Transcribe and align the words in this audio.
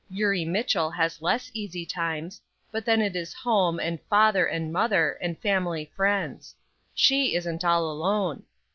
Eurie 0.09 0.45
Mitchell 0.45 0.89
has 0.89 1.21
less 1.21 1.51
easy 1.53 1.85
times; 1.85 2.41
but 2.71 2.85
then 2.85 3.01
it 3.03 3.15
is 3.15 3.35
home, 3.35 3.79
and 3.79 4.01
father, 4.09 4.47
and 4.47 4.73
mother, 4.73 5.11
and 5.21 5.37
family 5.37 5.91
friends. 5.95 6.55
She 6.95 7.35
isn't 7.35 7.63
all 7.63 7.87
alone. 7.87 8.41